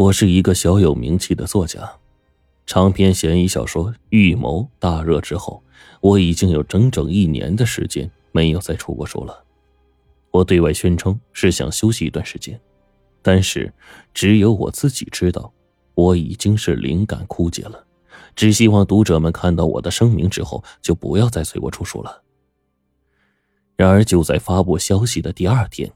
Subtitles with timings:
[0.00, 1.98] 我是一个小有名气的作家，
[2.64, 5.62] 长篇悬疑小说《预谋》大热之后，
[6.00, 9.44] 我已经有整整一年的时间没有再出过书了。
[10.30, 12.58] 我对外宣称是想休息一段时间，
[13.20, 13.70] 但是
[14.14, 15.52] 只有我自己知道，
[15.92, 17.84] 我已经是灵感枯竭了。
[18.34, 22.22] 只希望读者们看到我的声明之后，就不要再催我出书了。
[23.76, 25.92] 然而，就在发布消息的第二天，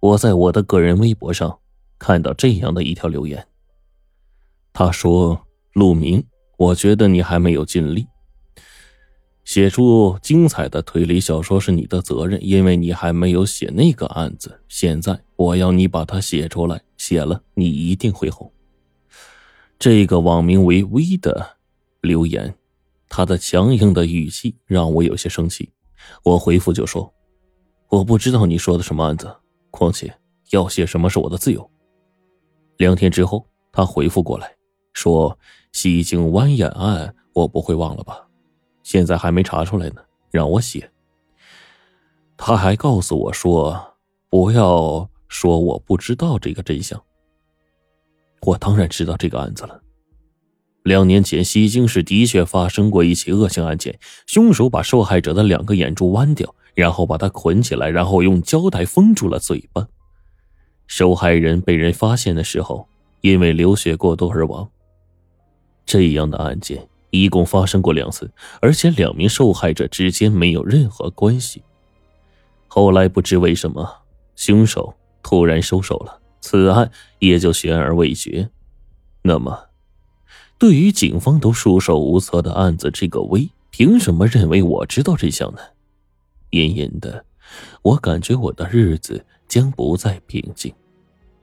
[0.00, 1.58] 我在我的个人微博上。
[2.02, 3.46] 看到这样的一条留言，
[4.72, 6.26] 他说：“陆明，
[6.58, 8.08] 我觉得你还没有尽力。
[9.44, 14.60] 写出精彩的推理小说是你的责任，因为你还没有写那个案子。
[14.68, 18.52] 现在我要你把它写出来，写了你一定会红。”
[19.78, 21.56] 这个网名为 V 的
[22.00, 22.52] 留言，
[23.08, 25.70] 他的强硬的语气让我有些生气。
[26.24, 27.14] 我回复就说
[27.90, 29.32] ：“我不知道你说的什么案子，
[29.70, 30.12] 况且
[30.50, 31.64] 要写什么是我的自由。”
[32.78, 34.54] 两天之后，他回复过来，
[34.92, 35.38] 说
[35.72, 38.26] ：“西京湾眼案，我不会忘了吧？
[38.82, 40.90] 现在还没查出来呢，让我写。”
[42.36, 43.94] 他还告诉我说
[44.28, 47.00] ：“不要说我不知道这个真相。”
[48.42, 49.80] 我当然知道这个案子了。
[50.82, 59.86] 两年前，西京市的确发生过一起恶性案件，凶手把受害者的两个眼珠弯掉，然后把他捆起来，然后用胶带封住了嘴巴。
[60.94, 62.86] 受害人被人发现的时候，
[63.22, 64.68] 因为流血过多而亡。
[65.86, 71.62] 这样的案件一共发生过两次，而且两名受害者之间没有任何关系。
[72.68, 74.02] 后来不知为什么，
[74.36, 78.50] 凶手突然收手了，此案也就悬而未决。
[79.22, 79.70] 那么，
[80.58, 85.60] 对于警方都束手无策的案子，这个威凭什么认为我知道真相呢？
[86.50, 87.24] 隐隐的，
[87.80, 89.24] 我感觉我的日子。
[89.48, 90.72] 将不再平静，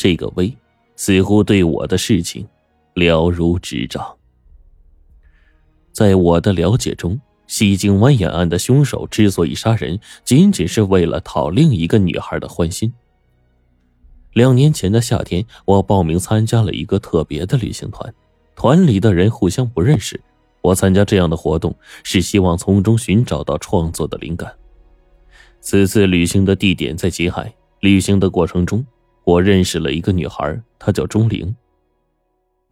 [0.00, 0.50] 这个威
[0.96, 2.48] 似乎对我的事情
[2.94, 4.16] 了如指掌。
[5.92, 12.90] 在我的了解中，西京湾眼案的凶手之所以杀人，仅仅是为了讨另一个女孩的欢心。
[14.32, 18.10] 两年前的夏天，我报名参加了一个特别的旅行团，
[18.56, 20.18] 团里的人互相不认识。
[20.62, 24.50] 我参加这样的活动，是希望从中寻找到创作的灵感。
[25.60, 27.52] 此次旅行的地点在吉海。
[27.80, 28.84] 旅行的过程中，
[29.24, 31.54] 我认识了一个女孩，她叫钟灵。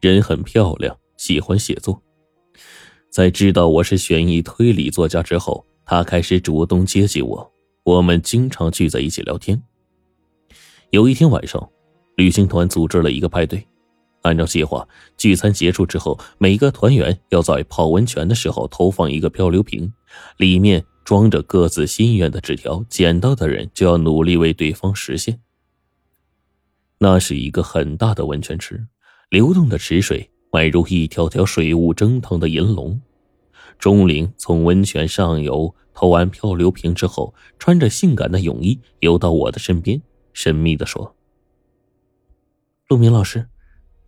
[0.00, 2.00] 人很漂亮，喜欢写作。
[3.10, 7.52] 在知道我是悬疑推理作家之后，她开始主动接近我，
[7.84, 9.60] 我们经常聚在一起聊天。
[10.90, 11.68] 有一天晚上，
[12.16, 13.66] 旅行团组织了一个派对，
[14.22, 14.86] 按照计划，
[15.16, 19.92] 聚餐结束之后，每个团员要在泡温泉的时候投放一个漂流瓶，
[20.36, 20.84] 里面。
[21.06, 25.40] 装着各自心愿的纸条，捡到的人就要努力为对方实现。
[26.98, 28.86] 那是一个很大的温泉池，
[29.30, 33.00] 流动的池水宛如一条条水雾蒸腾的银龙。
[33.78, 40.00] 钟灵从温泉上游投完漂流瓶之后，穿着性感的泳衣游到我的身边，
[40.32, 41.14] 神秘的说
[42.88, 43.46] ：“陆明老师，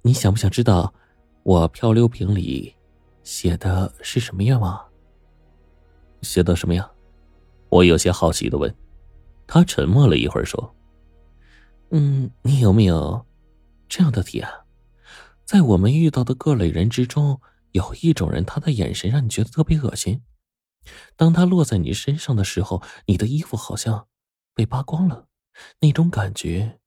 [0.00, 0.94] 你想不想知道
[1.42, 2.74] 我漂流瓶里
[3.22, 4.80] 写的是什么愿望？”
[6.22, 6.90] 写的什么呀？
[7.68, 8.74] 我有些好奇的问。
[9.46, 10.74] 他沉默了一会儿，说
[11.90, 13.26] ：“嗯，你有没有
[13.88, 14.48] 这样的体验？
[15.44, 17.40] 在我们遇到的各类人之中，
[17.72, 20.22] 有一种人，他的眼神让你觉得特别恶心。
[21.16, 24.06] 当他落在你身上的时候，你的衣服好像
[24.54, 25.28] 被扒光了，
[25.80, 26.78] 那种感觉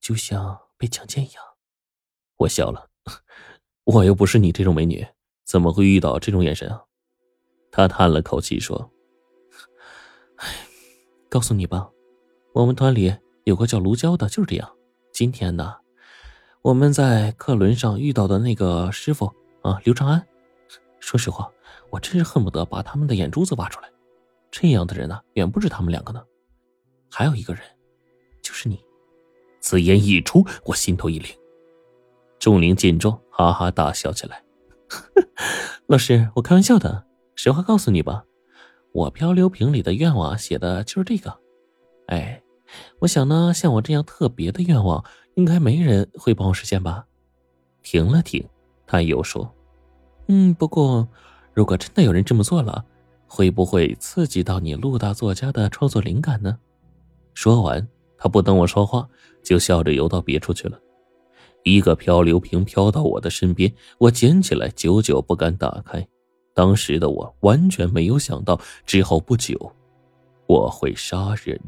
[0.00, 1.42] 就像被强奸一样。”
[2.38, 2.90] 我笑了，
[3.84, 5.06] 我又不是你这种美女，
[5.44, 6.82] 怎么会遇到这种眼神啊？
[7.70, 8.90] 他叹了口气说
[10.38, 10.66] ：“哎，
[11.28, 11.90] 告诉你吧，
[12.54, 13.16] 我们团里
[13.46, 14.68] 有个叫卢娇的，就是这样。
[15.12, 15.76] 今天呢，
[16.62, 20.26] 我们在客轮上遇到的那个师傅啊，刘长安。
[20.98, 21.48] 说实话，
[21.90, 23.88] 我真是恨不得把他们的眼珠子挖出来。
[24.50, 26.20] 这样的人呢，远不止他们两个呢。
[27.08, 27.62] 还有一个人，
[28.42, 28.84] 就是你。”
[29.62, 31.32] 此言一出，我心头一凛。
[32.40, 34.42] 钟灵见状，哈哈大笑起来
[35.86, 37.06] ：“老师，我开玩笑的。”
[37.36, 38.24] 实话告诉你吧，
[38.90, 41.38] 我漂流瓶里的愿望写的就是这个。
[42.08, 42.42] 哎，
[42.98, 45.04] 我想呢，像我这样特别的愿望，
[45.34, 47.06] 应该没人会帮我实现吧？
[47.82, 48.44] 停了停，
[48.86, 49.48] 他又说
[50.28, 51.06] ：“嗯，不过，
[51.54, 52.84] 如果真的有人这么做了，
[53.26, 56.58] 会不会刺激到你陆大作家的创作灵感呢？”
[57.34, 57.86] 说完，
[58.18, 59.08] 他不等我说话，
[59.44, 60.80] 就笑着游到别处去了。
[61.64, 66.06] 一个漂流瓶飘到我的身边，我捡起来，久久不敢打开。
[66.54, 69.72] 当时的我完全没有想到，之后不久，
[70.46, 71.60] 我会杀人。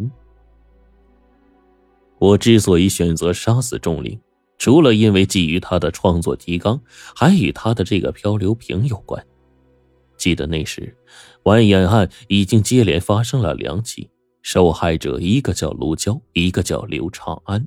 [2.19, 4.19] 我之所以选择杀死钟灵，
[4.59, 6.81] 除了因为基于他的创作提纲，
[7.15, 9.25] 还与他的这个漂流瓶有关。
[10.17, 10.97] 记得那时，
[11.45, 14.11] 完颜案已经接连发生了两起，
[14.43, 17.65] 受害者一个叫卢娇，一个叫刘长安，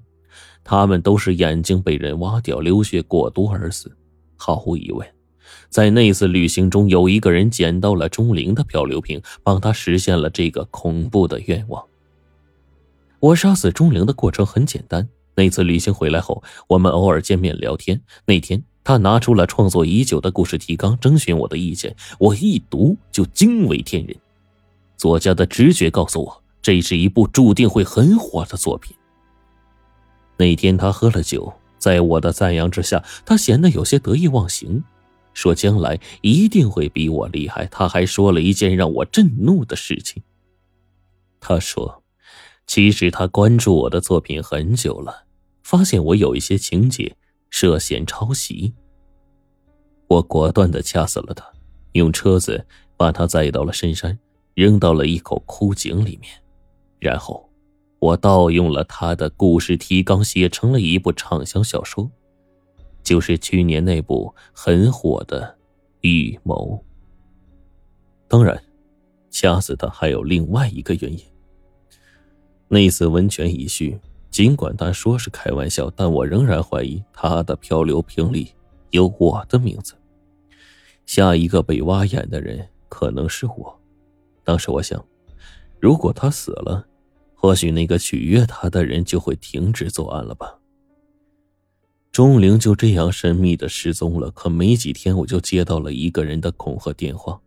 [0.64, 3.96] 他们都是眼睛被人挖掉，流血过多而死。
[4.36, 5.08] 毫无疑问，
[5.70, 11.82] 在那次旅行中，有一个人捡到了钟灵的漂流瓶，帮他实现了这个恐怖的愿望。
[13.22, 15.08] 我杀死钟灵的过程很简单。
[15.36, 18.02] 那次旅行回来后，我们偶尔见面聊天。
[18.26, 21.96] 那天，他拿出了创作已久的故事提纲，征询我的意见。
[22.20, 24.16] 我一读就惊为天人。
[24.98, 28.98] 作家的直觉告诉我，这是一部注定会很火的作品。
[30.38, 34.84] 那天，他喝了酒，在我的赞扬之下，他显得有些得意忘形，
[35.36, 37.68] 说将来一定会比我厉害。
[37.68, 40.24] 他还说了一件让我震怒的事情。
[41.40, 42.01] 他说。
[42.68, 45.26] 其实他关注我的作品很久了，
[45.64, 47.16] 发现我有一些情节
[47.50, 48.74] 涉嫌抄袭。
[50.08, 51.46] 我果断的掐死了他，
[51.94, 52.66] 用车子
[52.96, 54.18] 把他载到了深山，
[54.54, 56.32] 扔到了一口枯井里面，
[57.00, 57.50] 然后
[58.00, 62.10] 我盗用了他的故事提纲，写成了一部畅销小说，
[63.04, 65.58] 就是去年那部很火的
[66.08, 66.82] 《预谋》。
[68.28, 68.62] 当然，
[69.30, 71.20] 掐死他还有另外一个原因。
[72.74, 78.54] 那次温泉一叙，尽管他说是开玩笑，但我仍然怀疑他的漂流瓶里
[78.92, 79.94] 有我的名字。
[81.06, 83.78] 下一个被挖眼的人可能是我。
[84.46, 85.06] 当时我想，
[85.82, 86.88] 如果他死了，
[87.36, 90.58] 或许那个取悦他的人就会停止作案了吧。
[92.14, 94.32] 钟灵就这样神秘的失踪了。
[94.32, 97.38] 可没几天，我就接到了一个人的恐吓电话。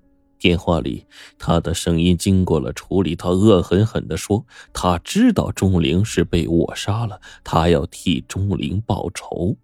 [0.44, 1.06] 电话里，
[1.38, 3.16] 他的声音经过了处理。
[3.16, 4.44] 他恶狠狠地说
[4.74, 9.56] ：“他知道钟灵是被我杀了，他要替钟灵报仇。”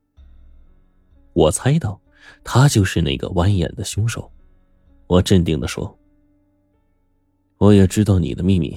[1.36, 2.00] 我猜到，
[2.42, 4.32] 他就是那个蜿蜒的凶手。
[5.06, 5.98] 我镇定地说
[7.60, 8.74] ：“我也知道你的秘密，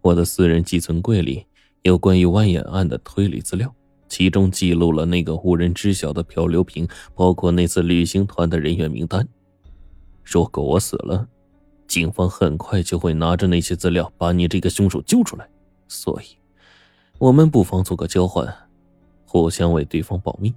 [0.00, 1.44] 我的私人寄存柜里
[1.82, 3.70] 有关于蜿蜒案的推理资料，
[4.08, 9.28] 其中记录了那个无人知晓的漂流瓶，包括那次旅行团的人员名单。
[10.24, 11.28] 如果我死了。”
[11.86, 15.48] 警方很快就会拿着那些资料把你这个凶手揪出来，
[15.88, 16.26] 所以，
[17.18, 18.52] 我们不妨做个交换，
[19.26, 20.54] 互相为对方保密。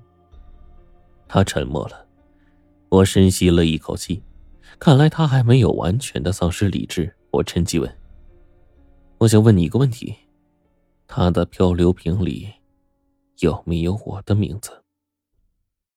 [1.27, 2.05] 他沉默了，
[2.89, 4.23] 我深吸了一口气，
[4.79, 7.13] 看来他还没有完全的丧失理智。
[7.31, 7.97] 我趁机问
[9.19, 10.15] ：“我想问你一个问题，
[11.05, 12.53] 他的漂流瓶里
[13.39, 14.71] 有没有我的名字？”